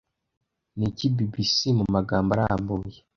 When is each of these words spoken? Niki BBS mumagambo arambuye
Niki 0.77 1.05
BBS 1.15 1.55
mumagambo 1.77 2.29
arambuye 2.35 2.97